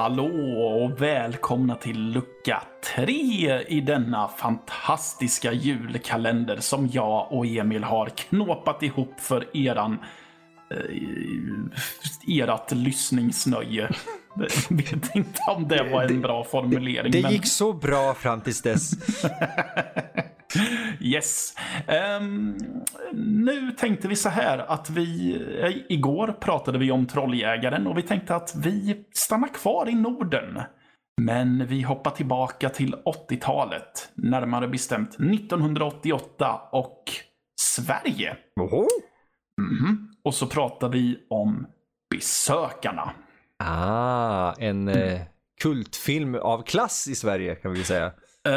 Hallå 0.00 0.26
och 0.60 1.02
välkomna 1.02 1.74
till 1.74 2.10
lucka 2.10 2.62
3 2.96 3.62
i 3.68 3.80
denna 3.80 4.28
fantastiska 4.28 5.52
julkalender 5.52 6.56
som 6.56 6.88
jag 6.92 7.32
och 7.32 7.46
Emil 7.46 7.84
har 7.84 8.06
knåpat 8.06 8.82
ihop 8.82 9.20
för 9.20 9.56
eran 9.56 9.98
eh, 10.74 12.42
ert 12.42 12.72
lyssningsnöje. 12.72 13.90
Jag 14.36 14.48
vet 14.76 15.14
inte 15.14 15.40
om 15.56 15.68
det 15.68 15.82
var 15.92 16.02
en 16.02 16.20
bra 16.20 16.44
formulering. 16.44 17.12
Det 17.12 17.22
men- 17.22 17.32
gick 17.32 17.46
så 17.46 17.72
bra 17.72 18.14
fram 18.14 18.40
tills 18.40 18.62
dess. 18.62 18.90
Yes. 21.00 21.54
Ehm, 21.86 22.56
nu 23.12 23.70
tänkte 23.70 24.08
vi 24.08 24.16
så 24.16 24.28
här 24.28 24.58
att 24.58 24.90
vi, 24.90 25.36
eh, 25.62 25.76
igår 25.88 26.36
pratade 26.40 26.78
vi 26.78 26.90
om 26.90 27.06
Trolljägaren 27.06 27.86
och 27.86 27.98
vi 27.98 28.02
tänkte 28.02 28.34
att 28.34 28.54
vi 28.56 29.04
stannar 29.14 29.48
kvar 29.48 29.88
i 29.88 29.94
Norden. 29.94 30.60
Men 31.22 31.66
vi 31.66 31.82
hoppar 31.82 32.10
tillbaka 32.10 32.68
till 32.68 32.94
80-talet, 32.94 34.12
närmare 34.14 34.68
bestämt 34.68 35.18
1988 35.18 36.60
och 36.72 37.04
Sverige. 37.60 38.36
Oho. 38.60 38.86
Mhm. 39.60 40.08
Och 40.24 40.34
så 40.34 40.46
pratar 40.46 40.88
vi 40.88 41.18
om 41.30 41.66
Besökarna. 42.14 43.12
Ah, 43.64 44.54
en 44.58 44.88
eh, 44.88 45.20
kultfilm 45.62 46.34
av 46.34 46.62
klass 46.62 47.08
i 47.08 47.14
Sverige 47.14 47.54
kan 47.54 47.72
vi 47.72 47.84
säga. 47.84 48.12
Eh, 48.48 48.54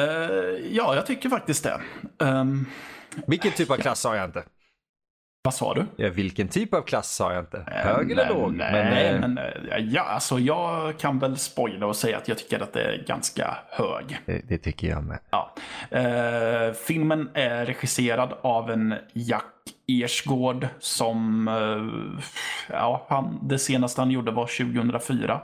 ja, 0.72 0.96
jag 0.96 1.06
tycker 1.06 1.30
faktiskt 1.30 1.64
det. 1.64 1.82
Ehm, 2.26 2.66
Vilken 3.28 3.52
typ 3.52 3.72
av 3.72 3.76
klass 3.78 4.00
sa 4.00 4.16
jag 4.16 4.26
inte? 4.26 4.44
vad 5.46 5.54
sa 5.54 5.74
du? 5.74 5.86
Ja, 5.96 6.10
vilken 6.10 6.48
typ 6.48 6.74
av 6.74 6.82
klass 6.82 7.16
sa 7.16 7.34
jag 7.34 7.44
inte? 7.44 7.66
Hög 7.68 8.12
eller 8.12 8.26
Nej, 8.26 8.34
låg? 8.34 8.54
Nej, 8.56 9.08
eh, 9.08 9.20
men, 9.20 9.38
eh, 9.38 9.78
ja, 9.80 10.02
alltså 10.02 10.40
jag 10.40 11.00
kan 11.00 11.20
väl 11.20 11.38
spoila 11.38 11.86
och 11.86 11.96
säga 11.96 12.18
att 12.18 12.28
jag 12.28 12.38
tycker 12.38 12.60
att 12.60 12.74
det 12.74 12.82
är 12.84 13.04
ganska 13.08 13.58
hög. 13.70 14.20
det, 14.26 14.42
det 14.48 14.58
tycker 14.58 14.88
jag 14.88 15.04
med. 15.04 15.20
Ja. 15.30 15.56
Eh, 15.92 16.74
filmen 16.74 17.30
är 17.34 17.66
regisserad 17.66 18.34
av 18.42 18.72
en 18.72 18.96
Jack 19.14 19.46
Ersgård 19.88 20.68
som, 20.80 21.48
eh, 21.48 22.24
ja, 22.76 23.06
han, 23.10 23.40
det 23.48 23.60
senaste 23.60 24.02
han 24.02 24.12
gjorde 24.12 24.32
var 24.32 24.48
2004. 24.48 25.42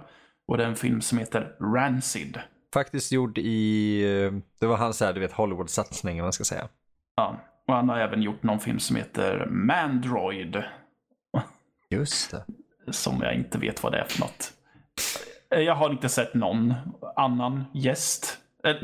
Och 0.48 0.58
det 0.58 0.64
är 0.64 0.68
en 0.68 0.76
film 0.76 1.02
som 1.02 1.18
heter 1.18 1.52
Rancid. 1.76 2.40
Faktiskt 2.74 3.12
gjord 3.12 3.38
i, 3.38 4.02
eh, 4.26 4.32
det 4.60 4.66
var 4.66 4.78
hans 4.78 5.02
här, 5.02 5.14
du 5.14 5.20
vet, 5.20 5.32
Hollywood-satsning 5.34 6.20
om 6.20 6.26
man 6.26 6.34
ska 6.34 6.44
säga. 6.44 6.68
Ja. 7.16 7.36
Och 7.68 7.74
han 7.74 7.90
har 7.90 7.98
även 8.00 8.22
gjort 8.22 8.44
någon 8.44 8.60
film 8.60 8.80
som 8.80 8.96
heter 8.96 9.46
Mandroid. 9.50 10.64
Just 11.90 12.32
det. 12.32 12.44
som 12.94 13.22
jag 13.22 13.34
inte 13.36 13.58
vet 13.58 13.84
vad 13.84 13.92
det 13.92 13.98
är 14.00 14.06
för 14.06 14.20
något. 14.20 14.52
Eh, 15.56 15.60
Jag 15.62 15.76
har 15.76 15.90
inte 15.90 16.10
sett 16.10 16.34
någon 16.34 16.74
annan 17.16 17.66
gäst. 17.74 18.38
Eh, 18.64 18.76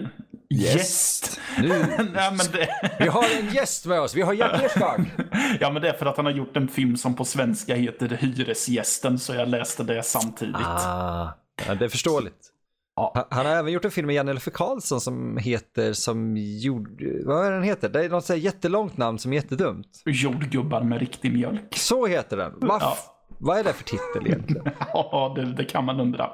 Gäst? 0.49 1.39
Nu, 1.59 1.67
Nej, 1.97 2.31
men 2.31 2.37
det, 2.51 2.69
vi 2.99 3.07
har 3.07 3.25
en 3.39 3.49
gäst 3.53 3.85
med 3.85 3.99
oss, 3.99 4.15
vi 4.15 4.21
har 4.21 4.33
Jack 4.33 4.63
Ersgård. 4.63 5.05
ja, 5.59 5.71
men 5.71 5.81
det 5.81 5.89
är 5.89 5.93
för 5.93 6.05
att 6.05 6.17
han 6.17 6.25
har 6.25 6.33
gjort 6.33 6.57
en 6.57 6.67
film 6.67 6.97
som 6.97 7.15
på 7.15 7.25
svenska 7.25 7.75
heter 7.75 8.07
Hyresgästen, 8.09 9.19
så 9.19 9.33
jag 9.33 9.47
läste 9.47 9.83
det 9.83 10.03
samtidigt. 10.03 10.55
Ah, 10.55 11.33
ja, 11.67 11.75
det 11.75 11.85
är 11.85 11.89
förståeligt. 11.89 12.51
Ja. 12.95 13.27
Han- 13.29 13.45
har 13.45 13.53
även 13.55 13.71
gjort 13.71 13.85
en 13.85 13.91
film 13.91 14.07
med 14.07 14.15
Jan-Elfie 14.15 14.53
Karlsson 14.53 15.01
som 15.01 15.37
heter, 15.37 15.93
som 15.93 16.37
gjorde, 16.37 17.25
vad 17.25 17.45
är 17.45 17.51
den 17.51 17.63
heter? 17.63 17.89
Det 17.89 18.05
är 18.05 18.09
något 18.09 18.29
jättelångt 18.29 18.97
namn 18.97 19.19
som 19.19 19.31
är 19.31 19.35
jättedumt. 19.35 19.87
Jordgubbar 20.05 20.81
med 20.81 20.99
riktig 20.99 21.33
mjölk. 21.33 21.75
Så 21.77 22.05
heter 22.05 22.37
den. 22.37 22.53
Vad, 22.55 22.81
Ja. 22.81 22.97
vad 23.39 23.57
är 23.57 23.63
det 23.63 23.73
för 23.73 23.83
titel 23.83 24.27
egentligen? 24.27 24.69
Ja, 24.93 25.33
det, 25.35 25.45
det 25.53 25.63
kan 25.65 25.85
man 25.85 25.99
undra. 25.99 26.29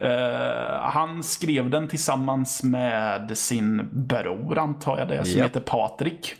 Eh, 0.00 0.80
han 0.80 1.22
skrev 1.22 1.70
den 1.70 1.88
tillsammans 1.88 2.62
med 2.62 3.38
sin 3.38 3.88
bror, 3.92 4.58
antar 4.58 4.98
jag 4.98 5.08
det, 5.08 5.24
som 5.24 5.38
Japp. 5.38 5.48
heter 5.48 5.60
Patrik. 5.60 6.34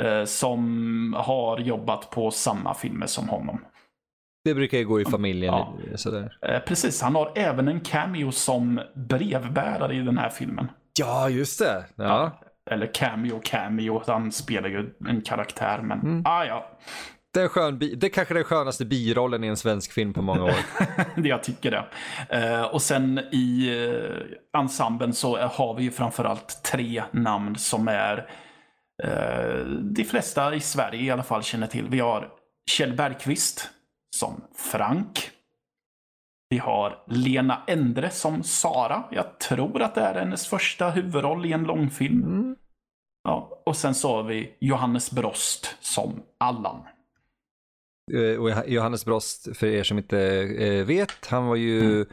eh, 0.00 0.24
som 0.24 1.14
har 1.18 1.58
jobbat 1.58 2.10
på 2.10 2.30
samma 2.30 2.74
filmer 2.74 3.06
som 3.06 3.28
honom. 3.28 3.60
Det 4.44 4.54
brukar 4.54 4.78
ju 4.78 4.84
gå 4.84 5.00
i 5.00 5.04
familjen. 5.04 5.54
Ja. 5.54 5.74
Sådär. 5.96 6.38
Eh, 6.42 6.58
Precis, 6.60 7.02
han 7.02 7.14
har 7.14 7.32
även 7.36 7.68
en 7.68 7.80
cameo 7.80 8.32
som 8.32 8.80
brevbärare 8.94 9.94
i 9.94 9.98
den 10.00 10.18
här 10.18 10.28
filmen. 10.30 10.68
Ja, 10.98 11.28
just 11.28 11.58
det. 11.58 11.84
Ja. 11.96 12.40
Eller 12.70 12.94
cameo, 12.94 13.40
cameo. 13.44 14.02
Han 14.06 14.32
spelar 14.32 14.68
ju 14.68 14.90
en 15.08 15.22
karaktär, 15.22 15.78
men 15.82 16.00
Mm. 16.00 16.22
ah, 16.26 16.44
ja. 16.44 16.78
Det, 17.34 17.40
är 17.42 17.48
skön 17.48 17.78
det 17.78 18.04
är 18.06 18.10
kanske 18.10 18.34
den 18.34 18.44
skönaste 18.44 18.84
birollen 18.84 19.44
i 19.44 19.46
en 19.46 19.56
svensk 19.56 19.92
film 19.92 20.12
på 20.12 20.22
många 20.22 20.44
år. 20.44 20.54
jag 21.16 21.42
tycker 21.42 21.70
det. 21.70 21.84
Eh, 22.38 22.62
och 22.62 22.82
sen 22.82 23.18
i 23.32 23.68
eh, 24.54 24.60
ensemblen 24.60 25.12
så 25.12 25.36
har 25.38 25.74
vi 25.74 25.82
ju 25.82 25.90
framförallt 25.90 26.62
tre 26.72 27.02
namn 27.12 27.56
som 27.56 27.88
är 27.88 28.30
eh, 29.04 29.64
de 29.66 30.04
flesta 30.04 30.54
i 30.54 30.60
Sverige 30.60 31.00
i 31.02 31.10
alla 31.10 31.22
fall 31.22 31.42
känner 31.42 31.66
till. 31.66 31.86
Vi 31.88 32.00
har 32.00 32.28
Kjell 32.70 32.92
Bergqvist 32.92 33.70
som 34.18 34.40
Frank. 34.54 35.30
Vi 36.50 36.58
har 36.58 37.04
Lena 37.06 37.62
Endre 37.66 38.10
som 38.10 38.42
Sara. 38.42 39.04
Jag 39.10 39.38
tror 39.38 39.82
att 39.82 39.94
det 39.94 40.00
är 40.00 40.14
hennes 40.14 40.46
första 40.46 40.90
huvudroll 40.90 41.46
i 41.46 41.52
en 41.52 41.62
långfilm. 41.62 42.22
Mm. 42.22 42.56
Ja, 43.24 43.62
och 43.66 43.76
sen 43.76 43.94
så 43.94 44.16
har 44.16 44.22
vi 44.22 44.56
Johannes 44.60 45.10
Brost 45.10 45.76
som 45.80 46.22
Allan. 46.38 46.80
Eh, 48.12 48.40
Och 48.40 48.68
Johannes 48.68 49.04
Brost, 49.04 49.56
för 49.56 49.66
er 49.66 49.82
som 49.82 49.98
inte 49.98 50.18
eh, 50.58 50.84
vet, 50.86 51.26
han 51.26 51.46
var 51.46 51.56
ju 51.56 52.06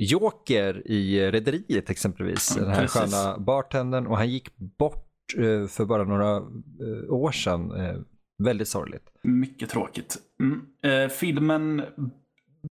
Joker 0.00 0.82
i 0.90 1.30
Rederiet 1.30 1.90
exempelvis. 1.90 2.56
Mm, 2.56 2.64
Den 2.68 2.74
här 2.74 2.82
precis. 2.82 3.00
sköna 3.14 3.38
bartendern. 3.38 4.06
Och 4.06 4.16
han 4.16 4.28
gick 4.28 4.56
bort 4.56 5.08
eh, 5.38 5.66
för 5.66 5.84
bara 5.84 6.04
några 6.04 6.42
år 7.08 7.32
sedan. 7.32 7.70
Väldigt 8.38 8.68
sorgligt. 8.68 9.10
Mycket 9.22 9.70
tråkigt. 9.70 10.16
Mm. 10.40 10.66
Eh, 10.84 11.08
filmen 11.08 11.82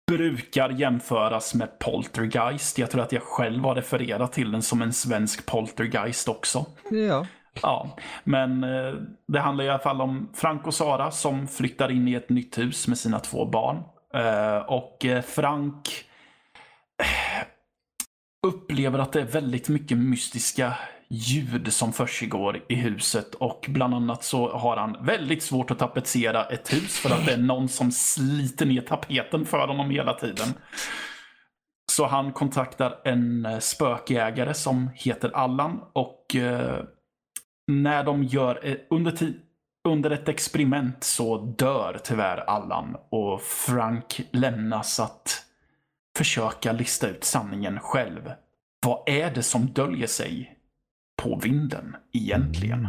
brukar 0.06 0.70
jämföras 0.70 1.54
med 1.54 1.78
Poltergeist. 1.78 2.78
Jag 2.78 2.90
tror 2.90 3.02
att 3.02 3.12
jag 3.12 3.22
själv 3.22 3.64
har 3.64 3.74
refererat 3.74 4.32
till 4.32 4.52
den 4.52 4.62
som 4.62 4.82
en 4.82 4.92
svensk 4.92 5.46
Poltergeist 5.46 6.28
också. 6.28 6.66
Ja. 6.90 7.26
Ja, 7.62 7.96
men 8.24 8.64
eh, 8.64 8.94
det 9.28 9.40
handlar 9.40 9.64
i 9.64 9.68
alla 9.68 9.78
fall 9.78 10.00
om 10.00 10.30
Frank 10.34 10.66
och 10.66 10.74
Sara 10.74 11.10
som 11.10 11.48
flyttar 11.48 11.90
in 11.90 12.08
i 12.08 12.14
ett 12.14 12.28
nytt 12.28 12.58
hus 12.58 12.88
med 12.88 12.98
sina 12.98 13.18
två 13.18 13.46
barn. 13.46 13.76
Eh, 14.14 14.58
och 14.58 15.04
eh, 15.04 15.22
Frank 15.22 15.88
eh, 17.02 17.46
upplever 18.46 18.98
att 18.98 19.12
det 19.12 19.20
är 19.20 19.26
väldigt 19.26 19.68
mycket 19.68 19.98
mystiska 19.98 20.78
ljud 21.08 21.72
som 21.72 21.92
försiggår 21.92 22.64
i 22.68 22.74
huset 22.74 23.34
och 23.34 23.66
bland 23.68 23.94
annat 23.94 24.24
så 24.24 24.58
har 24.58 24.76
han 24.76 24.96
väldigt 25.06 25.42
svårt 25.42 25.70
att 25.70 25.78
tapetsera 25.78 26.44
ett 26.44 26.72
hus 26.72 26.98
för 26.98 27.10
att 27.10 27.26
det 27.26 27.32
är 27.32 27.38
någon 27.38 27.68
som 27.68 27.92
sliter 27.92 28.66
ner 28.66 28.80
tapeten 28.80 29.46
för 29.46 29.68
honom 29.68 29.90
hela 29.90 30.14
tiden. 30.14 30.48
Så 31.92 32.06
han 32.06 32.32
kontaktar 32.32 33.00
en 33.04 33.46
eh, 33.46 33.58
spökjägare 33.58 34.54
som 34.54 34.90
heter 34.94 35.30
Allan 35.36 35.80
och 35.92 36.36
eh, 36.36 36.84
när 37.66 38.04
de 38.04 38.24
gör, 38.24 38.60
eh, 38.62 38.76
under, 38.90 39.32
under 39.88 40.10
ett 40.10 40.28
experiment 40.28 41.04
så 41.04 41.38
dör 41.38 42.00
tyvärr 42.04 42.36
Allan 42.36 42.96
och 43.10 43.42
Frank 43.42 44.20
lämnas 44.30 45.00
att 45.00 45.42
försöka 46.18 46.72
lista 46.72 47.08
ut 47.08 47.24
sanningen 47.24 47.80
själv. 47.80 48.32
Vad 48.86 49.08
är 49.08 49.30
det 49.30 49.42
som 49.42 49.66
döljer 49.66 50.06
sig 50.06 50.55
på 51.22 51.40
vinden 51.42 51.96
egentligen? 52.12 52.84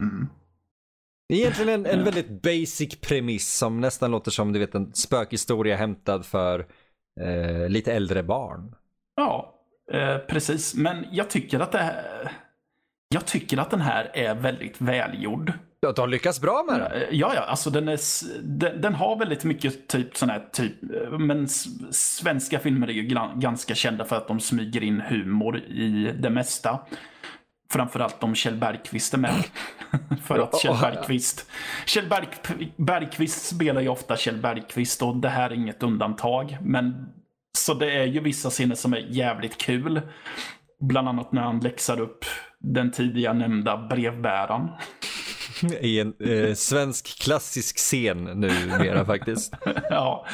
Mm. 0.00 0.28
Egentligen 1.32 1.68
en, 1.68 1.86
en 1.86 2.04
väldigt 2.04 2.42
basic 2.42 3.00
premiss 3.00 3.56
som 3.56 3.80
nästan 3.80 4.10
låter 4.10 4.30
som 4.30 4.52
du 4.52 4.58
vet 4.58 4.74
en 4.74 4.94
spökhistoria 4.94 5.76
hämtad 5.76 6.26
för 6.26 6.66
eh, 7.20 7.68
lite 7.68 7.92
äldre 7.92 8.22
barn. 8.22 8.74
Ja, 9.16 9.54
eh, 9.92 10.18
precis. 10.18 10.74
Men 10.74 11.06
jag 11.12 11.30
tycker 11.30 11.60
att 11.60 11.72
det 11.72 11.78
här, 11.78 12.32
jag 13.08 13.26
tycker 13.26 13.58
att 13.58 13.70
den 13.70 13.80
här 13.80 14.10
är 14.14 14.34
väldigt 14.34 14.80
välgjord. 14.80 15.52
Ja, 15.80 15.92
de 15.92 16.10
lyckas 16.10 16.40
bra 16.40 16.64
med 16.70 16.80
det. 16.80 16.86
Eh, 16.86 17.08
Ja, 17.18 17.32
ja, 17.34 17.40
alltså 17.40 17.70
den, 17.70 17.88
är, 17.88 17.98
den, 18.42 18.80
den 18.80 18.94
har 18.94 19.16
väldigt 19.18 19.44
mycket 19.44 19.88
typ 19.88 20.16
sån 20.16 20.30
här 20.30 20.48
typ, 20.52 20.82
eh, 20.94 21.18
men 21.18 21.48
svenska 21.90 22.58
filmer 22.58 22.88
är 22.88 22.92
ju 22.92 23.02
ganska 23.36 23.74
kända 23.74 24.04
för 24.04 24.16
att 24.16 24.28
de 24.28 24.40
smyger 24.40 24.82
in 24.82 25.00
humor 25.00 25.58
i 25.58 26.12
det 26.18 26.30
mesta. 26.30 26.78
Framförallt 27.72 28.22
om 28.22 28.34
Kjell 28.34 28.56
Bergqvist 28.56 29.14
är 29.14 29.18
med. 29.18 29.44
för 30.24 30.38
att 30.38 30.60
Kjell 30.60 30.76
Bergqvist, 30.80 31.46
Kjell 31.86 32.08
Berg, 32.08 32.28
Bergqvist 32.76 33.46
spelar 33.46 33.80
ju 33.80 33.88
ofta 33.88 34.16
Kjell 34.16 34.36
Bergqvist 34.36 35.02
och 35.02 35.16
det 35.16 35.28
här 35.28 35.50
är 35.50 35.54
inget 35.54 35.82
undantag. 35.82 36.58
Men 36.60 37.06
så 37.58 37.74
det 37.74 37.90
är 37.90 38.04
ju 38.04 38.20
vissa 38.20 38.50
scener 38.50 38.74
som 38.74 38.92
är 38.92 38.98
jävligt 38.98 39.58
kul. 39.58 40.00
Bland 40.80 41.08
annat 41.08 41.32
när 41.32 41.42
han 41.42 41.60
läxar 41.60 42.00
upp 42.00 42.24
den 42.60 42.90
tidigare 42.90 43.34
nämnda 43.34 43.76
brevbäraren. 43.76 44.68
I 45.80 46.00
en 46.00 46.14
eh, 46.20 46.54
svensk 46.54 47.22
klassisk 47.22 47.76
scen 47.76 48.24
numera 48.24 49.04
faktiskt. 49.04 49.54
ja, 49.90 50.26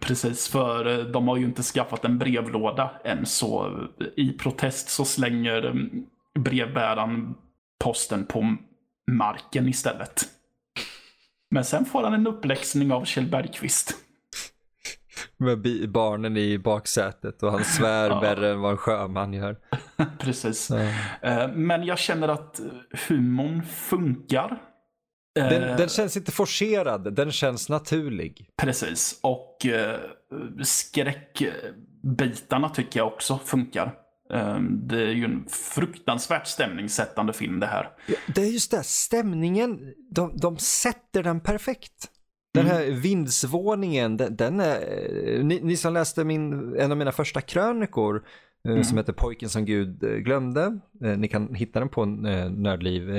precis. 0.00 0.48
För 0.48 0.98
eh, 0.98 1.04
de 1.04 1.28
har 1.28 1.36
ju 1.36 1.44
inte 1.44 1.62
skaffat 1.62 2.04
en 2.04 2.18
brevlåda 2.18 2.90
än. 3.04 3.26
Så 3.26 3.66
eh, 4.00 4.06
i 4.16 4.32
protest 4.32 4.88
så 4.88 5.04
slänger 5.04 5.64
eh, 5.66 5.74
brevbäraren 6.38 7.34
posten 7.84 8.26
på 8.26 8.56
marken 9.10 9.68
istället. 9.68 10.24
Men 11.50 11.64
sen 11.64 11.84
får 11.84 12.02
han 12.02 12.14
en 12.14 12.26
uppläxning 12.26 12.92
av 12.92 13.04
Kjell 13.04 13.26
Bergqvist. 13.26 13.94
Med 15.36 15.90
barnen 15.90 16.36
i 16.36 16.58
baksätet 16.58 17.42
och 17.42 17.52
han 17.52 17.64
svär 17.64 18.10
ja. 18.10 18.20
värre 18.20 18.50
än 18.50 18.60
vad 18.60 18.70
en 18.70 18.76
sjöman 18.76 19.32
gör. 19.32 19.56
Precis. 20.18 20.70
Ja. 21.22 21.48
Men 21.48 21.84
jag 21.84 21.98
känner 21.98 22.28
att 22.28 22.60
humorn 23.08 23.62
funkar. 23.62 24.62
Den, 25.34 25.76
den, 25.76 25.88
känns 25.88 26.16
inte 26.16 26.32
forcerad, 26.32 27.14
den 27.14 27.32
känns 27.32 27.68
naturlig. 27.68 28.50
Precis, 28.62 29.20
och 29.22 29.66
eh, 29.66 30.00
skräckbitarna 30.62 32.68
tycker 32.68 33.00
jag 33.00 33.06
också 33.06 33.38
funkar. 33.38 34.01
Um, 34.32 34.88
det 34.88 35.02
är 35.02 35.12
ju 35.12 35.24
en 35.24 35.44
fruktansvärt 35.48 36.46
stämningssättande 36.46 37.32
film 37.32 37.60
det 37.60 37.66
här. 37.66 37.90
Det 38.34 38.42
är 38.42 38.46
just 38.46 38.70
det, 38.70 38.82
stämningen, 38.82 39.94
de, 40.10 40.36
de 40.36 40.58
sätter 40.58 41.22
den 41.22 41.40
perfekt. 41.40 42.10
Den 42.54 42.66
här 42.66 42.84
mm. 42.84 43.00
vindsvåningen, 43.00 44.16
den, 44.16 44.36
den 44.36 44.60
är, 44.60 44.80
eh, 45.28 45.44
ni, 45.44 45.60
ni, 45.62 45.76
som 45.76 45.94
läste 45.94 46.24
min, 46.24 46.76
en 46.76 46.90
av 46.90 46.98
mina 46.98 47.12
första 47.12 47.40
krönikor 47.40 48.24
eh, 48.68 48.72
mm. 48.72 48.84
som 48.84 48.98
heter 48.98 49.12
Pojken 49.12 49.48
som 49.48 49.64
Gud 49.64 50.04
eh, 50.04 50.10
glömde, 50.10 50.78
ni 51.16 51.28
kan 51.28 51.54
hitta 51.54 51.78
den 51.78 51.88
på 51.88 52.04
Nördliv, 52.04 53.10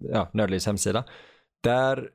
ja, 0.00 0.30
Nördlivs 0.32 0.66
hemsida. 0.66 1.04
Där 1.62 2.08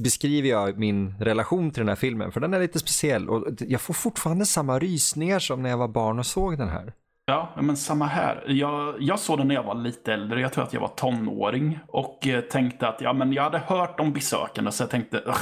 beskriver 0.00 0.48
jag 0.48 0.78
min 0.78 1.14
relation 1.20 1.70
till 1.70 1.80
den 1.80 1.88
här 1.88 1.96
filmen, 1.96 2.32
för 2.32 2.40
den 2.40 2.54
är 2.54 2.60
lite 2.60 2.78
speciell 2.78 3.28
och 3.28 3.46
jag 3.58 3.80
får 3.80 3.94
fortfarande 3.94 4.46
samma 4.46 4.78
rysningar 4.78 5.38
som 5.38 5.62
när 5.62 5.70
jag 5.70 5.78
var 5.78 5.88
barn 5.88 6.18
och 6.18 6.26
såg 6.26 6.58
den 6.58 6.68
här. 6.68 6.92
Ja, 7.28 7.52
men 7.60 7.76
samma 7.76 8.06
här. 8.06 8.44
Jag, 8.46 8.94
jag 9.00 9.18
såg 9.18 9.38
den 9.38 9.48
när 9.48 9.54
jag 9.54 9.62
var 9.62 9.74
lite 9.74 10.12
äldre. 10.12 10.40
Jag 10.40 10.52
tror 10.52 10.64
att 10.64 10.72
jag 10.72 10.80
var 10.80 10.88
tonåring. 10.88 11.78
Och 11.86 12.26
eh, 12.26 12.40
tänkte 12.40 12.88
att 12.88 13.00
ja, 13.00 13.12
men 13.12 13.32
jag 13.32 13.42
hade 13.42 13.58
hört 13.58 14.00
om 14.00 14.12
besökarna 14.12 14.72
så 14.72 14.82
jag 14.82 14.90
tänkte 14.90 15.18
Ugh. 15.18 15.36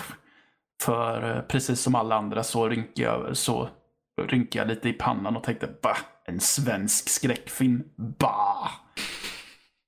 För 0.83 1.37
eh, 1.37 1.43
precis 1.43 1.81
som 1.81 1.95
alla 1.95 2.17
andra 2.17 2.43
så 2.43 2.69
rynkade 2.69 3.03
jag, 3.03 3.37
så 3.37 3.69
rynkade 4.23 4.65
jag 4.65 4.69
lite 4.69 4.89
i 4.89 4.93
pannan 4.93 5.37
och 5.37 5.43
tänkte 5.45 5.69
bah, 5.83 5.99
en 6.25 6.41
svensk 6.41 7.09
skräckfilm. 7.09 7.85
Bah! 7.97 8.71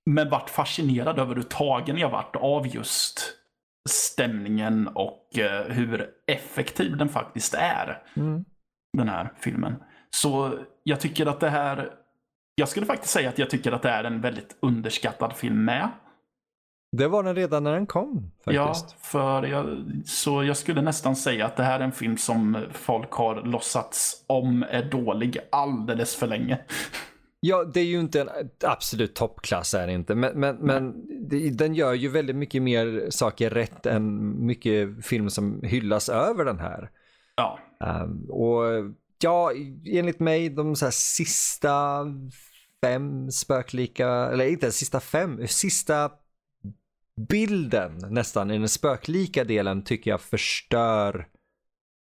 Men 0.07 0.31
vart 0.31 0.51
fascinerad 0.51 1.19
över 1.19 1.35
hur 1.35 1.43
tagen 1.43 1.99
jag 1.99 2.11
vart 2.11 2.37
av 2.37 2.67
just 2.67 3.33
stämningen 3.87 4.89
och 4.89 5.39
eh, 5.39 5.65
hur 5.65 6.11
effektiv 6.27 6.97
den 6.97 7.09
faktiskt 7.09 7.55
är. 7.55 8.03
Mm. 8.17 8.45
Den 8.93 9.09
här 9.09 9.33
filmen. 9.41 9.75
Så 10.11 10.59
jag 10.83 11.01
tycker 11.01 11.27
att 11.27 11.41
det 11.41 11.51
här... 11.51 11.91
Jag 12.55 12.69
skulle 12.69 12.87
faktiskt 12.87 13.13
säga 13.13 13.29
att 13.29 13.39
jag 13.39 13.51
tycker 13.51 13.73
att 13.73 13.83
det 13.83 13.91
är 13.91 14.05
en 14.05 14.21
väldigt 14.21 14.57
underskattad 14.61 15.37
film 15.37 15.65
med. 15.65 15.89
Det 16.97 17.09
var 17.09 17.23
den 17.23 17.35
redan 17.35 17.65
när 17.65 17.73
den 17.73 17.87
kom. 17.87 18.31
Faktiskt. 18.45 18.55
Ja, 18.55 18.97
för 18.99 19.43
jag, 19.43 19.85
så 20.05 20.45
jag 20.45 20.57
skulle 20.57 20.83
nästan 20.83 21.17
säga 21.17 21.47
att 21.47 21.57
det 21.57 21.63
här 21.63 21.81
är 21.81 21.85
en 21.85 21.93
film 21.93 22.17
som 22.17 22.65
folk 22.73 23.13
har 23.13 23.43
låtsats 23.43 24.25
om 24.27 24.65
är 24.71 24.85
dålig 24.85 25.39
alldeles 25.53 26.17
för 26.17 26.27
länge. 26.27 26.59
Ja, 27.41 27.65
det 27.65 27.81
är 27.81 27.85
ju 27.85 28.01
inte 28.01 28.21
en 28.21 28.29
absolut 28.65 29.15
toppklass 29.15 29.75
är 29.75 29.87
det 29.87 29.93
inte, 29.93 30.15
men, 30.15 30.41
men, 30.41 30.57
men 30.57 31.07
den 31.57 31.75
gör 31.75 31.95
ju 31.95 32.09
väldigt 32.09 32.37
mycket 32.37 32.63
mer 32.63 33.07
saker 33.11 33.51
rätt 33.51 33.87
än 33.87 34.47
mycket 34.47 35.07
filmer 35.07 35.29
som 35.29 35.63
hyllas 35.63 36.09
över 36.09 36.45
den 36.45 36.59
här. 36.59 36.91
Ja. 37.37 37.59
Um, 38.05 38.31
och 38.31 38.63
ja, 39.23 39.53
enligt 39.87 40.21
mig 40.21 40.49
de 40.49 40.77
så 40.77 40.91
sista 40.91 42.07
fem 42.85 43.31
spöklika, 43.31 44.09
eller 44.09 44.49
inte 44.49 44.73
sista 44.73 45.01
fem, 45.01 45.47
sista 45.49 46.11
bilden 47.29 47.99
nästan 48.11 48.51
i 48.51 48.59
den 48.59 48.69
spöklika 48.69 49.45
delen 49.45 49.85
tycker 49.85 50.11
jag 50.11 50.21
förstör 50.21 51.29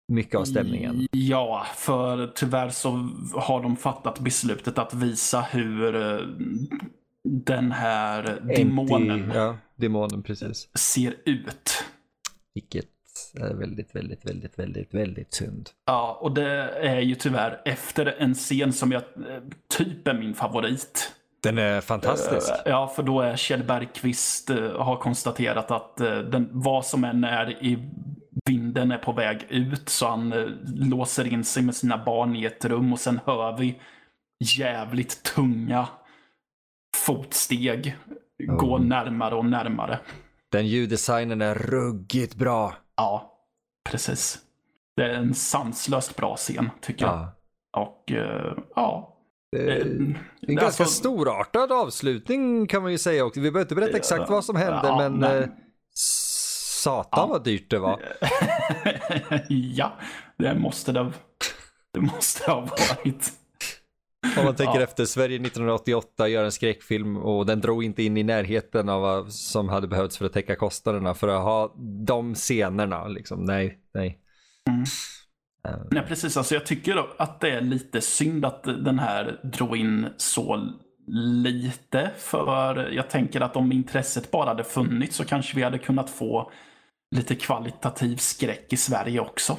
mycket 0.10 0.36
av 0.36 0.46
stämningen. 0.46 1.08
Ja, 1.12 1.66
för 1.76 2.32
tyvärr 2.36 2.70
så 2.70 2.90
har 3.34 3.64
de 3.64 3.78
fattat 3.78 4.20
beslutet 4.20 4.78
att 4.78 4.94
visa 4.94 5.42
hur 5.42 5.96
eh, 5.96 6.20
den 7.24 7.72
här 7.72 8.42
demonen, 8.58 9.32
ja, 9.36 9.58
demonen 9.76 10.24
precis. 10.24 10.70
ser 10.78 11.16
ut. 11.26 11.84
Vilket 12.54 12.86
är 13.34 13.54
väldigt, 13.54 13.96
väldigt, 13.96 14.26
väldigt, 14.26 14.60
väldigt, 14.60 14.94
väldigt 14.94 15.34
synd. 15.34 15.70
Ja, 15.86 16.18
och 16.22 16.34
det 16.34 16.50
är 16.70 17.00
ju 17.00 17.16
tyvärr 17.16 17.62
efter 17.66 18.06
en 18.06 18.34
scen 18.34 18.74
som 18.74 18.92
jag 18.92 19.02
eh, 19.02 19.44
typ 19.78 20.08
är 20.08 20.14
min 20.14 20.34
favorit. 20.34 21.12
Den 21.44 21.58
är 21.58 21.82
fantastisk. 21.82 22.50
Eh, 22.50 22.56
ja, 22.66 22.88
för 22.88 23.04
då 23.04 23.22
är 23.22 23.36
Kjell 23.36 23.64
Bergqvist 23.64 24.50
har 24.76 24.96
konstaterat 24.96 25.72
att 25.72 25.98
den, 26.32 26.50
vad 26.52 26.86
som 26.86 27.04
än 27.04 27.24
är 27.24 27.64
i 27.64 27.90
vinden 28.50 28.92
är 28.92 28.98
på 28.98 29.12
väg 29.12 29.46
ut 29.50 29.90
så 29.90 30.08
han 30.08 30.34
eh, 30.34 30.46
låser 30.76 31.34
in 31.34 31.44
sig 31.44 31.64
med 31.64 31.76
sina 31.76 32.06
barn 32.06 32.36
i 32.36 32.46
ett 32.46 32.66
rum 32.66 32.94
och 32.94 33.00
sen 33.00 33.20
hör 33.26 33.58
vi 33.58 33.82
jävligt 34.58 35.24
tunga 35.24 35.88
fotsteg 36.98 37.98
oh. 38.48 38.56
gå 38.56 38.78
närmare 38.78 39.36
och 39.36 39.46
närmare. 39.46 40.00
Den 40.52 40.68
ljuddesignen 40.68 41.42
är 41.42 41.56
ruggigt 41.56 42.36
bra. 42.36 42.74
Ja, 42.96 43.34
precis. 43.90 44.40
Det 44.96 45.04
är 45.04 45.10
en 45.10 45.34
sanslöst 45.34 46.16
bra 46.16 46.36
scen 46.36 46.70
tycker 46.82 47.06
jag. 47.06 47.28
Och 47.78 48.12
uh, 48.12 48.64
ja. 48.76 49.16
Är 49.58 49.82
en 49.82 50.56
ganska 50.56 50.84
alltså, 50.84 50.86
storartad 50.86 51.72
avslutning 51.72 52.68
kan 52.68 52.82
man 52.82 52.92
ju 52.92 52.98
säga 52.98 53.26
också. 53.26 53.40
Vi 53.40 53.52
behöver 53.52 53.66
inte 53.66 53.76
berätta 53.76 53.98
exakt 53.98 54.30
vad 54.30 54.46
som 54.46 54.56
hände 54.56 54.80
ja, 54.84 54.98
men, 54.98 55.20
men... 55.20 55.52
Satan 56.84 57.20
ja. 57.20 57.28
vad 57.28 57.44
dyrt 57.44 57.70
det 57.70 57.80
var. 57.80 58.00
ja, 59.50 59.94
det 60.38 60.56
måste 60.56 60.92
det, 60.92 61.12
det 61.94 62.02
måste 62.02 62.52
ha 62.52 62.62
varit. 62.62 63.34
Om 64.38 64.46
man 64.46 64.56
tänker 64.56 64.80
ja. 64.80 64.84
efter, 64.84 65.06
Sverige 65.06 65.36
1988 65.36 66.28
gör 66.28 66.44
en 66.44 66.52
skräckfilm 66.52 67.18
och 67.18 67.46
den 67.46 67.62
drog 67.62 67.84
inte 67.84 68.04
in 68.04 68.18
i 68.18 68.24
närheten 68.24 68.90
av 68.90 69.02
vad 69.02 69.34
som 69.34 69.70
hade 69.70 69.88
behövts 69.88 70.18
för 70.18 70.26
att 70.26 70.34
täcka 70.34 70.56
kostnaderna 70.56 71.14
för 71.14 71.28
att 71.28 71.44
ha 71.44 71.76
de 72.06 72.36
scenerna. 72.36 73.08
Liksom. 73.08 73.44
Nej, 73.44 73.80
nej. 73.94 74.20
Mm. 74.68 74.82
Uh. 75.68 75.88
Nej, 75.92 76.04
precis. 76.08 76.38
Alltså, 76.38 76.56
jag 76.56 76.66
tycker 76.66 77.06
att 77.18 77.40
det 77.40 77.50
är 77.50 77.62
lite 77.62 78.02
synd 78.02 78.46
att 78.46 78.64
den 78.64 79.00
här 79.00 79.40
drog 79.44 79.78
in 79.78 80.08
så 80.18 80.70
lite. 81.44 82.12
För 82.18 82.90
jag 82.92 83.10
tänker 83.10 83.42
att 83.42 83.56
om 83.56 83.72
intresset 83.72 84.32
bara 84.32 84.50
hade 84.50 84.64
funnits 84.64 85.16
så 85.16 85.26
kanske 85.26 85.56
vi 85.56 85.64
hade 85.64 85.78
kunnat 85.78 86.10
få 86.10 86.52
lite 87.16 87.36
kvalitativ 87.36 88.16
skräck 88.16 88.74
i 88.74 88.78
Sverige 88.78 89.20
också. 89.20 89.58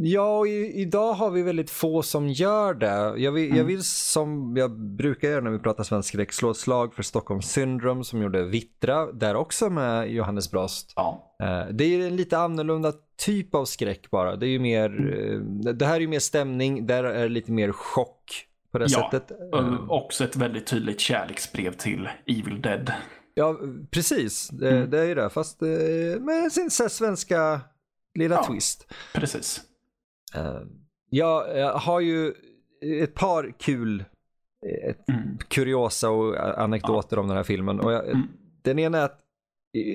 Ja, 0.00 0.38
och 0.38 0.48
i, 0.48 0.72
idag 0.80 1.12
har 1.12 1.30
vi 1.30 1.42
väldigt 1.42 1.70
få 1.70 2.02
som 2.02 2.28
gör 2.28 2.74
det. 2.74 3.14
Jag 3.16 3.32
vill, 3.32 3.44
mm. 3.44 3.56
jag 3.56 3.64
vill 3.64 3.84
som 3.84 4.56
jag 4.56 4.78
brukar 4.80 5.28
göra 5.28 5.40
när 5.40 5.50
vi 5.50 5.58
pratar 5.58 5.84
svensk 5.84 6.08
skräck 6.08 6.32
slå 6.32 6.50
ett 6.50 6.56
slag 6.56 6.94
för 6.94 7.02
Stockholm 7.02 7.42
Syndrome 7.42 8.04
som 8.04 8.22
gjorde 8.22 8.44
Vittra, 8.44 9.12
där 9.12 9.34
också 9.34 9.70
med 9.70 10.10
Johannes 10.10 10.50
Brost. 10.50 10.92
Ja. 10.96 11.36
Eh, 11.42 11.66
det 11.72 11.84
är 11.84 12.06
en 12.06 12.16
lite 12.16 12.38
annorlunda 12.38 12.92
typ 13.18 13.54
av 13.54 13.64
skräck 13.64 14.10
bara. 14.10 14.36
Det 14.36 14.46
är 14.46 14.50
ju 14.50 14.58
mer, 14.58 14.86
mm. 14.86 15.66
Eh, 15.66 15.74
det 15.74 15.86
här 15.86 15.96
är 15.96 16.00
ju 16.00 16.08
mer 16.08 16.18
stämning, 16.18 16.86
där 16.86 17.04
är 17.04 17.22
det 17.22 17.28
lite 17.28 17.52
mer 17.52 17.72
chock 17.72 18.46
på 18.72 18.78
det 18.78 18.86
ja, 18.88 19.10
sättet. 19.10 19.38
Uh, 19.54 19.90
också 19.90 20.24
ett 20.24 20.36
väldigt 20.36 20.66
tydligt 20.66 21.00
kärleksbrev 21.00 21.72
till 21.72 22.08
Evil 22.26 22.62
Dead. 22.62 22.92
Ja, 23.38 23.60
precis. 23.90 24.48
Det, 24.48 24.70
mm. 24.70 24.90
det 24.90 25.00
är 25.00 25.04
ju 25.04 25.14
det. 25.14 25.30
Fast 25.30 25.62
eh, 25.62 25.68
med 26.20 26.52
sin 26.52 26.70
svenska 26.70 27.60
lilla 28.14 28.34
ja, 28.34 28.46
twist. 28.46 28.92
Precis. 29.14 29.60
Uh, 30.36 30.62
jag, 31.10 31.58
jag 31.58 31.72
har 31.72 32.00
ju 32.00 32.34
ett 33.02 33.14
par 33.14 33.54
kul 33.58 34.04
ett 34.88 35.08
mm. 35.08 35.38
kuriosa 35.48 36.10
och 36.10 36.60
anekdoter 36.62 37.16
ja. 37.16 37.20
om 37.20 37.28
den 37.28 37.36
här 37.36 37.44
filmen. 37.44 37.80
Och 37.80 37.92
jag, 37.92 38.08
mm. 38.08 38.28
Den 38.62 38.78
ena 38.78 38.98
är 38.98 39.04
att 39.04 39.20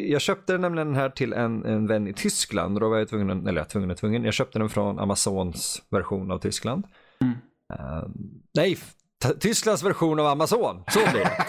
jag 0.09 0.21
köpte 0.21 0.57
nämligen 0.57 0.87
den 0.87 0.95
här 0.95 1.09
till 1.09 1.33
en, 1.33 1.65
en 1.65 1.87
vän 1.87 2.07
i 2.07 2.13
Tyskland. 2.13 2.79
Då 2.79 2.89
var 2.89 2.97
jag 2.97 3.09
tvungen, 3.09 3.47
eller 3.47 3.61
jag 3.61 3.69
tvungen 3.69 3.91
och 3.91 3.97
tvungen. 3.97 4.23
Jag 4.23 4.33
köpte 4.33 4.59
den 4.59 4.69
från 4.69 4.99
Amazons 4.99 5.83
version 5.89 6.31
av 6.31 6.39
Tyskland. 6.39 6.83
Mm. 7.21 7.33
Uh, 7.73 8.09
nej, 8.53 8.77
Tysklands 9.39 9.83
version 9.83 10.19
av 10.19 10.25
Amazon. 10.25 10.83
Så 10.87 10.99
blir 10.99 11.23
det. 11.23 11.45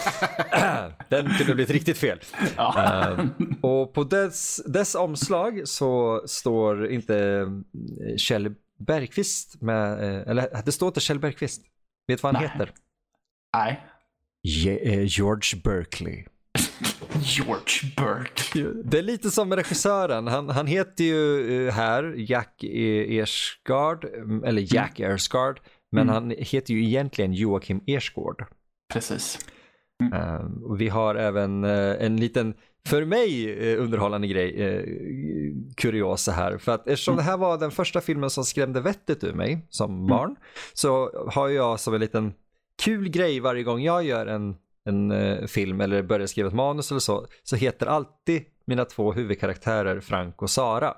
Den 1.09 1.25
kunde 1.25 1.45
ha 1.45 1.53
blivit 1.53 1.69
riktigt 1.69 1.97
fel. 1.97 2.19
Ja. 2.57 3.07
Uh, 3.19 3.29
och 3.61 3.93
på 3.93 4.03
dess, 4.03 4.61
dess 4.65 4.95
omslag 4.95 5.61
så 5.65 6.21
står 6.25 6.87
inte 6.87 7.17
eh, 7.17 8.17
Kjell 8.17 8.55
Bergqvist 8.79 9.61
med, 9.61 10.03
uh, 10.03 10.29
eller 10.29 10.61
det 10.65 10.71
står 10.71 10.87
inte 10.87 10.99
Kjell 10.99 11.19
Bergqvist. 11.19 11.61
Vet 12.07 12.19
du 12.19 12.21
vad 12.21 12.35
han 12.35 12.43
Nej. 12.43 12.51
heter? 12.51 12.71
Nej. 13.57 13.87
Je, 14.41 14.97
uh, 14.97 15.05
George 15.05 15.61
Berkeley. 15.63 16.25
George 17.21 17.93
Burke. 17.97 18.69
Det 18.83 18.97
är 18.97 19.01
lite 19.01 19.31
som 19.31 19.49
med 19.49 19.57
regissören. 19.57 20.27
Han, 20.27 20.49
han 20.49 20.67
heter 20.67 21.03
ju 21.03 21.67
eh, 21.67 21.73
här 21.73 22.13
Jack 22.17 22.63
Ersgard, 22.63 24.05
mm, 24.05 24.43
eller 24.43 24.75
Jack 24.75 24.99
mm. 24.99 25.11
Ersgard, 25.11 25.59
men 25.93 26.09
mm. 26.09 26.13
han 26.13 26.33
heter 26.37 26.73
ju 26.73 26.83
egentligen 26.83 27.33
Joakim 27.33 27.81
Ersgård. 27.87 28.45
Precis. 28.93 29.39
Mm. 30.01 30.77
Vi 30.77 30.89
har 30.89 31.15
även 31.15 31.63
uh, 31.63 32.05
en 32.05 32.17
liten, 32.17 32.53
för 32.87 33.05
mig 33.05 33.55
uh, 33.73 33.83
underhållande 33.83 34.27
grej, 34.27 34.53
kuriosa 35.77 36.31
här. 36.31 36.57
För 36.57 36.71
att 36.71 36.87
eftersom 36.87 37.13
mm. 37.13 37.25
det 37.25 37.31
här 37.31 37.37
var 37.37 37.57
den 37.57 37.71
första 37.71 38.01
filmen 38.01 38.29
som 38.29 38.43
skrämde 38.45 38.81
vettet 38.81 39.23
ur 39.23 39.33
mig 39.33 39.67
som 39.69 39.91
mm. 39.91 40.07
barn, 40.07 40.35
så 40.73 41.11
har 41.31 41.49
jag 41.49 41.79
som 41.79 41.93
en 41.93 42.01
liten 42.01 42.33
kul 42.83 43.09
grej 43.09 43.39
varje 43.39 43.63
gång 43.63 43.81
jag 43.81 44.03
gör 44.03 44.25
en 44.25 44.55
en 44.85 45.11
eh, 45.11 45.45
film 45.45 45.81
eller 45.81 46.03
börjar 46.03 46.27
skriva 46.27 46.47
ett 46.47 46.55
manus 46.55 46.91
eller 46.91 46.99
så, 46.99 47.27
så 47.43 47.55
heter 47.55 47.85
alltid 47.85 48.45
mina 48.65 48.85
två 48.85 49.13
huvudkaraktärer 49.13 49.99
Frank 49.99 50.41
och 50.41 50.49
Sara. 50.49 50.93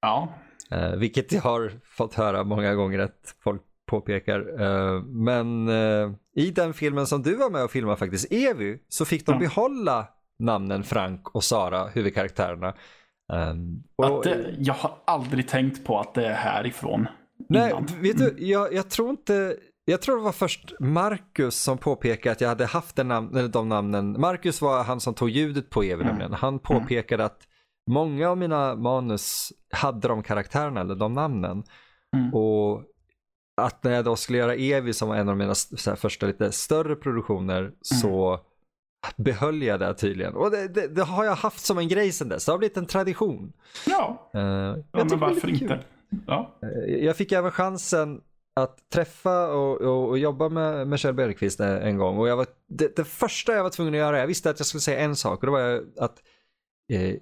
Ja. 0.00 0.28
Eh, 0.70 0.90
vilket 0.90 1.32
jag 1.32 1.42
har 1.42 1.72
fått 1.84 2.14
höra 2.14 2.44
många 2.44 2.74
gånger 2.74 2.98
att 2.98 3.36
folk 3.44 3.62
påpekar. 3.86 4.62
Eh, 4.62 5.02
men 5.02 5.68
eh, 5.68 6.10
i 6.36 6.50
den 6.50 6.74
filmen 6.74 7.06
som 7.06 7.22
du 7.22 7.34
var 7.34 7.50
med 7.50 7.64
och 7.64 7.70
filmade 7.70 7.96
faktiskt, 7.96 8.32
Evy, 8.32 8.78
så 8.88 9.04
fick 9.04 9.26
de 9.26 9.38
behålla 9.38 10.06
namnen 10.38 10.84
Frank 10.84 11.34
och 11.34 11.44
Sara, 11.44 11.86
huvudkaraktärerna. 11.86 12.74
Um, 13.32 13.82
och, 13.96 14.24
det, 14.24 14.54
jag 14.58 14.74
har 14.74 14.94
aldrig 15.04 15.48
tänkt 15.48 15.84
på 15.86 16.00
att 16.00 16.14
det 16.14 16.26
är 16.26 16.34
härifrån. 16.34 17.06
Nej, 17.48 17.70
innan. 17.70 17.86
vet 18.02 18.18
du, 18.18 18.34
jag, 18.38 18.74
jag 18.74 18.90
tror 18.90 19.10
inte 19.10 19.56
jag 19.84 20.02
tror 20.02 20.16
det 20.16 20.22
var 20.22 20.32
först 20.32 20.72
Marcus 20.80 21.62
som 21.62 21.78
påpekade 21.78 22.32
att 22.32 22.40
jag 22.40 22.48
hade 22.48 22.66
haft 22.66 22.96
den 22.96 23.08
nam 23.08 23.50
de 23.50 23.68
namnen. 23.68 24.20
Marcus 24.20 24.62
var 24.62 24.84
han 24.84 25.00
som 25.00 25.14
tog 25.14 25.30
ljudet 25.30 25.70
på 25.70 25.82
Evi 25.82 26.04
mm. 26.04 26.32
Han 26.32 26.48
mm. 26.48 26.58
påpekade 26.58 27.24
att 27.24 27.38
många 27.90 28.30
av 28.30 28.38
mina 28.38 28.74
manus 28.74 29.52
hade 29.72 30.08
de 30.08 30.22
karaktärerna 30.22 30.80
eller 30.80 30.94
de 30.94 31.12
namnen. 31.12 31.64
Mm. 32.16 32.34
Och 32.34 32.82
att 33.56 33.84
när 33.84 33.92
jag 33.92 34.04
då 34.04 34.16
skulle 34.16 34.38
göra 34.38 34.54
Evi 34.54 34.92
som 34.92 35.08
var 35.08 35.16
en 35.16 35.28
av 35.28 35.36
mina 35.36 35.54
första 35.96 36.26
lite 36.26 36.52
större 36.52 36.96
produktioner 36.96 37.60
mm. 37.60 37.74
så 37.80 38.40
behöll 39.16 39.62
jag 39.62 39.80
det 39.80 39.94
tydligen. 39.94 40.34
Och 40.34 40.50
det, 40.50 40.68
det, 40.68 40.88
det, 40.88 41.02
har 41.02 41.24
jag 41.24 41.34
haft 41.34 41.64
som 41.64 41.78
en 41.78 41.88
grej 41.88 42.12
sedan 42.12 42.28
dess. 42.28 42.46
Det 42.46 42.52
har 42.52 42.58
blivit 42.58 42.76
en 42.76 42.86
tradition. 42.86 43.52
Ja, 43.86 44.30
uh, 44.34 44.42
ja 44.92 45.04
men 45.04 45.18
varför 45.18 45.48
inte? 45.48 45.80
Ja. 46.26 46.58
Uh, 46.64 46.94
jag 46.94 47.16
fick 47.16 47.32
även 47.32 47.50
chansen 47.50 48.20
att 48.56 48.90
träffa 48.90 49.48
och, 49.48 49.80
och, 49.80 50.08
och 50.08 50.18
jobba 50.18 50.48
med, 50.48 50.88
med 50.88 50.98
Kjell 50.98 51.14
Bergqvist 51.14 51.60
en 51.60 51.98
gång. 51.98 52.18
Och 52.18 52.28
jag 52.28 52.36
var, 52.36 52.46
det, 52.68 52.96
det, 52.96 53.04
första 53.04 53.52
jag 53.52 53.62
var 53.62 53.70
tvungen 53.70 53.94
att 53.94 53.98
göra, 53.98 54.18
jag 54.18 54.26
visste 54.26 54.50
att 54.50 54.60
jag 54.60 54.66
skulle 54.66 54.80
säga 54.80 54.98
en 54.98 55.16
sak 55.16 55.38
och 55.38 55.46
det 55.46 55.52
var 55.52 55.84
att 55.98 56.22
eh, 56.92 57.14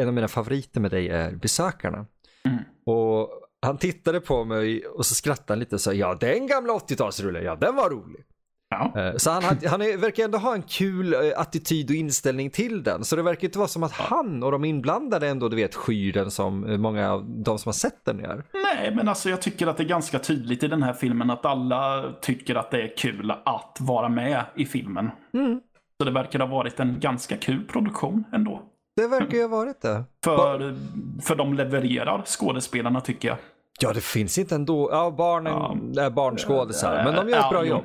en 0.00 0.08
av 0.08 0.14
mina 0.14 0.28
favoriter 0.28 0.80
med 0.80 0.90
dig 0.90 1.08
är 1.08 1.32
besökarna. 1.32 2.06
Mm. 2.44 2.58
Och 2.86 3.41
han 3.62 3.78
tittade 3.78 4.20
på 4.20 4.44
mig 4.44 4.86
och 4.86 5.06
så 5.06 5.14
skrattade 5.14 5.52
han 5.52 5.58
lite 5.58 5.74
och 5.74 5.80
sa 5.80 5.92
ja 5.92 6.14
den 6.14 6.46
gamla 6.46 6.72
80-talsrullen, 6.72 7.42
ja 7.42 7.56
den 7.56 7.76
var 7.76 7.90
rolig. 7.90 8.24
Ja. 8.72 9.00
Eh, 9.00 9.16
så 9.16 9.30
han, 9.30 9.42
han 9.42 9.80
verkar 9.80 10.24
ändå 10.24 10.38
ha 10.38 10.54
en 10.54 10.62
kul 10.62 11.14
eh, 11.14 11.20
attityd 11.36 11.90
och 11.90 11.96
inställning 11.96 12.50
till 12.50 12.82
den. 12.82 13.04
Så 13.04 13.16
det 13.16 13.22
verkar 13.22 13.44
inte 13.44 13.58
vara 13.58 13.68
som 13.68 13.82
att 13.82 13.92
han 13.92 14.42
och 14.42 14.52
de 14.52 14.64
inblandade 14.64 15.28
ändå 15.28 15.48
du 15.48 15.56
vet 15.56 15.74
skyr 15.74 16.12
den 16.12 16.30
som 16.30 16.70
eh, 16.70 16.78
många 16.78 17.12
av 17.12 17.24
de 17.30 17.58
som 17.58 17.68
har 17.68 17.72
sett 17.72 18.04
den 18.04 18.18
gör. 18.18 18.44
Nej, 18.52 18.94
men 18.94 19.08
alltså 19.08 19.30
jag 19.30 19.42
tycker 19.42 19.66
att 19.66 19.76
det 19.76 19.82
är 19.82 19.88
ganska 19.88 20.18
tydligt 20.18 20.62
i 20.62 20.68
den 20.68 20.82
här 20.82 20.92
filmen 20.92 21.30
att 21.30 21.46
alla 21.46 22.12
tycker 22.20 22.54
att 22.54 22.70
det 22.70 22.82
är 22.82 22.96
kul 22.96 23.30
att 23.30 23.76
vara 23.80 24.08
med 24.08 24.44
i 24.54 24.66
filmen. 24.66 25.10
Mm. 25.34 25.60
Så 25.98 26.04
det 26.04 26.10
verkar 26.10 26.38
ha 26.38 26.46
varit 26.46 26.80
en 26.80 27.00
ganska 27.00 27.36
kul 27.36 27.64
produktion 27.64 28.24
ändå. 28.32 28.62
Det 28.96 29.08
verkar 29.08 29.36
ju 29.36 29.42
ha 29.42 29.48
varit 29.48 29.80
det. 29.80 30.04
För, 30.24 30.76
för 31.22 31.36
de 31.36 31.54
levererar 31.54 32.22
skådespelarna 32.26 33.00
tycker 33.00 33.28
jag. 33.28 33.36
Ja, 33.82 33.92
det 33.92 34.00
finns 34.00 34.38
inte 34.38 34.54
ändå. 34.54 34.88
Ja, 34.92 35.14
barnen 35.18 35.92
ja. 35.94 36.02
är 36.02 36.10
barnskådisar, 36.10 37.04
men 37.04 37.14
de 37.14 37.28
gör 37.28 37.38
ett 37.38 37.50
bra 37.50 37.64
jobb. 37.64 37.84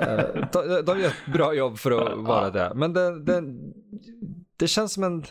Eh, 0.00 0.82
de, 0.84 1.00
gör 1.00 1.08
ett 1.08 1.32
bra 1.32 1.54
jobb 1.54 1.78
för 1.78 1.90
att 1.90 2.18
vara 2.18 2.50
det. 2.50 2.72
Men 2.74 2.92
det, 2.92 3.24
det, 3.24 3.42
det 4.56 4.66
känns 4.66 4.92
som 4.92 5.04
en, 5.04 5.24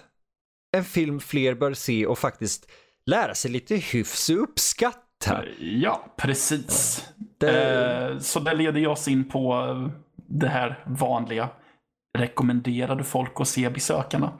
en 0.78 0.84
film 0.84 1.20
fler 1.20 1.56
bör 1.56 1.74
se 1.74 2.06
och 2.06 2.18
faktiskt 2.18 2.72
lära 3.06 3.36
sig 3.36 3.52
lite 3.52 3.76
hyfs 3.76 4.30
och 4.30 4.44
uppskatta. 4.44 5.44
Ja, 5.60 6.06
precis. 6.18 7.06
Det... 7.38 7.74
Eh, 8.10 8.20
så 8.20 8.40
det 8.40 8.54
leder 8.54 8.88
oss 8.88 9.08
in 9.08 9.30
på 9.30 9.66
det 10.16 10.48
här 10.48 10.84
vanliga. 10.86 11.50
Rekommenderar 12.18 12.96
du 12.96 13.04
folk 13.04 13.32
att 13.42 13.48
se 13.48 13.70
Besökarna? 13.70 14.34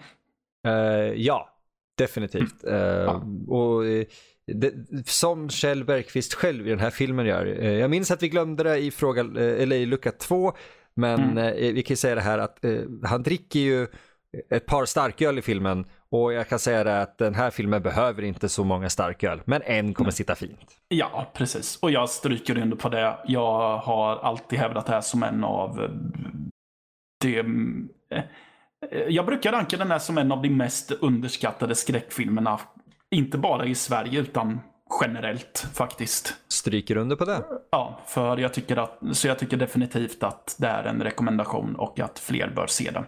Ja, 1.16 1.50
definitivt. 1.98 2.64
Uh, 2.68 2.74
ja. 2.76 3.24
Och 3.48 3.84
det, 4.48 4.74
som 5.06 5.50
Kjell 5.50 5.84
Bergqvist 5.84 6.34
själv 6.34 6.68
i 6.68 6.70
den 6.70 6.80
här 6.80 6.90
filmen 6.90 7.26
gör. 7.26 7.46
Eh, 7.46 7.72
jag 7.72 7.90
minns 7.90 8.12
att 8.12 8.24
vi 8.24 8.30
glömde 8.30 8.64
det 8.64 8.78
i, 8.78 8.92
fråga, 8.92 9.22
eh, 9.22 9.62
eller 9.62 9.76
i 9.76 9.86
lucka 9.86 10.12
två, 10.12 10.54
men 10.94 11.20
mm. 11.20 11.38
Eh, 11.38 11.74
vi 11.74 11.84
kan 11.84 11.98
säga 11.98 12.16
det 12.16 12.22
här 12.22 12.38
att 12.38 12.60
han 13.04 13.24
dricker 13.24 13.60
ju 13.60 13.88
ett 14.50 14.66
par 14.66 14.86
starköl 14.86 15.40
i 15.40 15.42
filmen 15.42 15.86
och 16.10 16.34
jag 16.34 16.50
kan 16.50 16.60
säga 16.60 16.84
det 16.84 17.02
att 17.02 17.18
den 17.18 17.36
här 17.36 17.50
filmen 17.50 17.82
behöver 17.82 18.24
inte 18.24 18.50
så 18.50 18.64
många 18.64 18.90
starköl, 18.90 19.42
men 19.46 19.62
en 19.66 19.94
kommer 19.94 20.12
sitta 20.12 20.36
fint. 20.36 20.78
Ja, 20.88 21.32
precis. 21.34 21.80
Och 21.82 21.92
jag 21.92 22.10
stryker 22.10 22.58
under 22.58 22.78
på 22.78 22.90
det. 22.90 23.18
Jag 23.26 23.78
har 23.78 24.16
alltid 24.16 24.60
hävdat 24.60 24.86
det 24.86 24.94
här 24.94 25.02
som 25.02 25.24
en 25.24 25.44
av 25.44 25.90
de... 27.22 27.90
Jag 29.08 29.26
brukar 29.26 29.52
ranka 29.52 29.78
den 29.78 29.92
här 29.92 30.00
som 30.00 30.18
en 30.18 30.32
av 30.32 30.42
de 30.42 30.50
mest 30.50 30.92
underskattade 30.92 31.76
skräckfilmerna 31.76 32.60
inte 33.12 33.38
bara 33.38 33.66
i 33.66 33.76
Sverige 33.76 34.20
utan 34.20 34.60
generellt 35.02 35.68
faktiskt. 35.74 36.36
Stryker 36.48 36.98
under 36.98 37.16
på 37.16 37.26
det? 37.26 37.44
Ja, 37.72 38.00
för 38.08 38.38
jag 38.38 38.54
tycker 38.54 38.78
att, 38.78 39.00
så 39.12 39.28
jag 39.28 39.40
tycker 39.40 39.58
definitivt 39.58 40.24
att 40.24 40.56
det 40.60 40.68
är 40.68 40.84
en 40.84 41.04
rekommendation 41.04 41.76
och 41.76 42.00
att 42.00 42.20
fler 42.20 42.52
bör 42.56 42.68
se 42.68 42.92
den. 42.92 43.04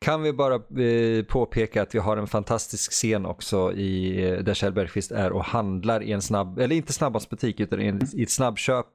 Kan 0.00 0.22
vi 0.22 0.32
bara 0.32 0.54
eh, 0.54 1.24
påpeka 1.24 1.82
att 1.82 1.94
vi 1.94 1.98
har 1.98 2.16
en 2.16 2.26
fantastisk 2.26 2.92
scen 2.92 3.26
också 3.26 3.72
i, 3.72 4.24
eh, 4.28 4.38
där 4.38 4.54
Kjell 4.54 4.72
Bergqvist 4.72 5.12
är 5.12 5.32
och 5.32 5.44
handlar 5.44 6.02
i 6.02 6.12
en 6.12 6.22
snabb, 6.22 6.58
eller 6.58 6.76
inte 6.76 6.92
snabbmatsbutik 6.92 7.60
utan 7.60 7.80
i, 7.80 8.00
i 8.14 8.22
ett 8.22 8.30
snabbköp. 8.30 8.86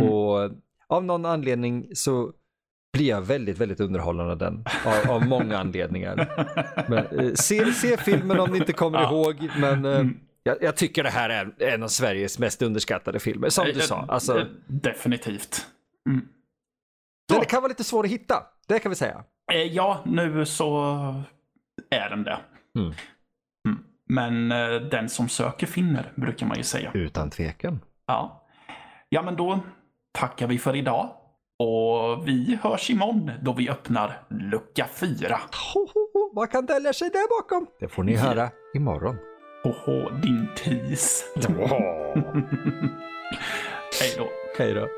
Mm. 0.00 0.12
Och 0.12 0.50
av 0.88 1.04
någon 1.04 1.26
anledning 1.26 1.86
så 1.94 2.32
blir 2.94 3.08
jag 3.08 3.22
väldigt, 3.22 3.58
väldigt 3.58 3.80
underhållen 3.80 4.30
av 4.30 4.38
den. 4.38 4.64
Av, 4.86 5.10
av 5.10 5.26
många 5.26 5.58
anledningar. 5.58 6.28
Men, 6.88 7.18
eh, 7.18 7.34
se, 7.34 7.72
se 7.72 7.96
filmen 7.96 8.40
om 8.40 8.50
ni 8.50 8.58
inte 8.58 8.72
kommer 8.72 9.00
ja. 9.00 9.10
ihåg. 9.10 9.50
Men 9.58 9.84
eh, 9.84 10.00
mm. 10.00 10.20
jag, 10.42 10.56
jag, 10.62 10.76
tycker 10.76 11.02
det 11.02 11.10
här 11.10 11.30
är 11.30 11.72
en 11.72 11.82
av 11.82 11.88
Sveriges 11.88 12.38
mest 12.38 12.62
underskattade 12.62 13.20
filmer. 13.20 13.48
Som 13.48 13.64
du 13.64 13.70
eh, 13.70 13.78
sa. 13.78 14.04
Alltså, 14.08 14.38
eh, 14.38 14.46
definitivt. 14.66 15.66
Mm. 16.08 16.28
Den 17.28 17.44
kan 17.44 17.62
vara 17.62 17.68
lite 17.68 17.84
svår 17.84 18.04
att 18.04 18.10
hitta. 18.10 18.42
Det 18.68 18.78
kan 18.78 18.90
vi 18.90 18.96
säga. 18.96 19.24
Eh, 19.52 19.62
ja, 19.62 20.02
nu 20.06 20.46
så 20.46 20.78
är 21.90 22.10
den 22.10 22.24
det. 22.24 22.38
Mm. 22.78 22.92
mm. 23.68 23.84
Men 24.08 24.52
eh, 24.52 24.80
den 24.80 25.08
som 25.08 25.28
söker 25.28 25.66
finner, 25.66 26.12
brukar 26.14 26.46
man 26.46 26.56
ju 26.56 26.62
säga. 26.62 26.90
Utan 26.94 27.30
tvekan. 27.30 27.80
Ja. 28.06 28.46
Ja, 29.08 29.22
men 29.22 29.36
då 29.36 29.60
tackar 30.12 30.46
vi 30.46 30.58
för 30.58 30.76
idag. 30.76 31.16
Och 31.58 32.28
vi 32.28 32.58
hörs 32.62 32.90
imorgon 32.90 33.30
då 33.42 33.52
vi 33.52 33.70
öppnar 33.70 34.22
lucka 34.30 34.86
4. 34.94 35.40
vad 36.32 36.50
kan 36.50 36.66
dölja 36.66 36.92
sig 36.92 37.10
där 37.10 37.42
bakom? 37.42 37.66
Det 37.80 37.88
får 37.88 38.02
ni 38.02 38.16
höra 38.16 38.50
imorgon. 38.74 39.16
Hoho, 39.62 40.10
din 40.10 40.48
tis. 40.56 41.24
Hej 44.00 44.14
då. 44.18 44.28
Hej 44.58 44.74
då. 44.74 44.88